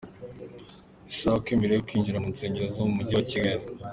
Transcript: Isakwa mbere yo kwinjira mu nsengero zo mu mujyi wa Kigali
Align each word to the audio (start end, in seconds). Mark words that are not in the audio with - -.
Isakwa 1.11 1.51
mbere 1.57 1.73
yo 1.73 1.83
kwinjira 1.87 2.21
mu 2.23 2.27
nsengero 2.33 2.65
zo 2.73 2.81
mu 2.87 2.93
mujyi 2.97 3.13
wa 3.15 3.25
Kigali 3.29 3.63